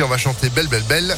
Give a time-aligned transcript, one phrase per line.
[0.00, 1.16] On va chanter Belle Belle Belle.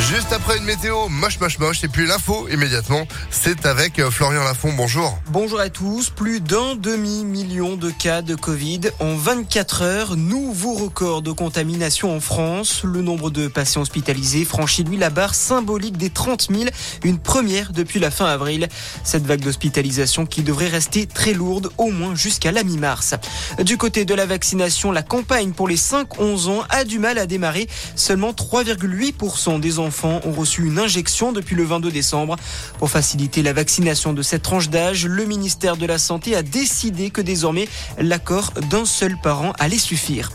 [0.00, 4.42] Juste après une météo moche moche moche et puis l'info immédiatement, c'est avec euh, Florian
[4.42, 4.72] Lafont.
[4.72, 5.16] Bonjour.
[5.30, 6.10] Bonjour à tous.
[6.10, 10.16] Plus d'un demi-million de cas de Covid en 24 heures.
[10.16, 12.82] Nouveau record de contamination en France.
[12.82, 16.70] Le nombre de patients hospitalisés franchit lui la barre symbolique des 30 000,
[17.04, 18.68] une première depuis la fin avril.
[19.04, 23.14] Cette vague d'hospitalisation qui devrait rester très lourde au moins jusqu'à la mi-mars.
[23.60, 27.26] Du côté de la vaccination, la campagne pour les 5-11 ans a du mal à
[27.26, 27.68] démarrer.
[27.94, 32.36] Seulement 3,8% des enfants enfants ont reçu une injection depuis le 22 décembre.
[32.78, 37.10] Pour faciliter la vaccination de cette tranche d'âge, le ministère de la Santé a décidé
[37.10, 40.32] que désormais l'accord d'un seul parent allait suffire.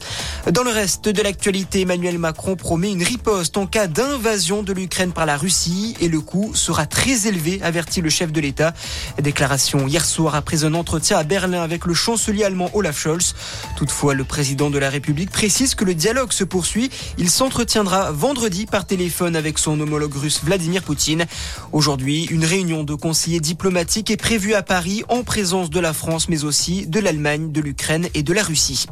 [0.51, 5.11] Dans le reste de l'actualité, Emmanuel Macron promet une riposte en cas d'invasion de l'Ukraine
[5.11, 8.73] par la Russie et le coût sera très élevé, avertit le chef de l'État.
[9.21, 13.35] Déclaration hier soir après un entretien à Berlin avec le chancelier allemand Olaf Scholz.
[13.75, 16.89] Toutefois, le président de la République précise que le dialogue se poursuit.
[17.17, 21.25] Il s'entretiendra vendredi par téléphone avec son homologue russe Vladimir Poutine.
[21.71, 26.29] Aujourd'hui, une réunion de conseillers diplomatiques est prévue à Paris en présence de la France
[26.29, 28.85] mais aussi de l'Allemagne, de l'Ukraine et de la Russie.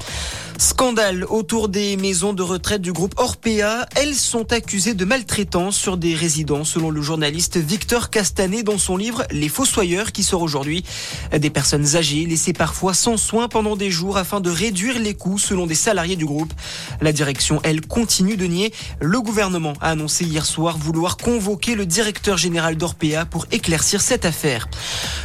[0.60, 3.86] Scandale autour des maisons de retraite du groupe Orpea.
[3.96, 8.98] Elles sont accusées de maltraitance sur des résidents, selon le journaliste Victor Castanet dans son
[8.98, 10.84] livre Les Fossoyeurs qui sort aujourd'hui.
[11.32, 15.38] Des personnes âgées laissées parfois sans soins pendant des jours afin de réduire les coûts
[15.38, 16.54] selon des salariés du groupe.
[17.02, 18.74] La direction, elle, continue de nier.
[19.00, 24.26] Le gouvernement a annoncé hier soir vouloir convoquer le directeur général d'Orpea pour éclaircir cette
[24.26, 24.68] affaire.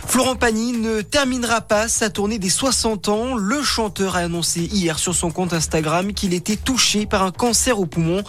[0.06, 3.34] Florent Pagny ne terminera pas sa tournée des 60 ans.
[3.34, 7.78] Le chanteur a annoncé hier sur son compte Instagram qu'il était touché par un cancer
[7.78, 8.24] au poumon.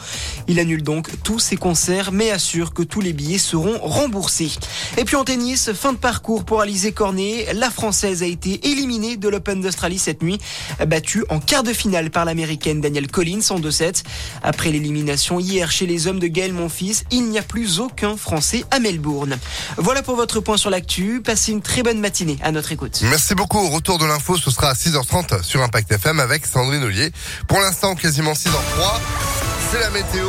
[0.47, 4.51] Il annule donc tous ses concerts mais assure que tous les billets seront remboursés.
[4.97, 7.47] Et puis en tennis, fin de parcours pour Alizé Cornet.
[7.55, 10.37] La Française a été éliminée de l'Open d'Australie cette nuit,
[10.85, 14.03] battue en quart de finale par l'Américaine Danielle Collins en 2-7.
[14.43, 18.65] Après l'élimination hier chez les hommes de Gaël Monfils, il n'y a plus aucun Français
[18.69, 19.39] à Melbourne.
[19.77, 21.23] Voilà pour votre point sur l'actu.
[21.23, 23.01] Passez une très bonne matinée à notre écoute.
[23.09, 23.57] Merci beaucoup.
[23.57, 26.82] Au retour de l'info, ce sera à 6h30 sur Impact FM avec Sandrine
[27.47, 28.99] Pour l'instant, quasiment 6h03.
[29.71, 30.27] C'est la météo.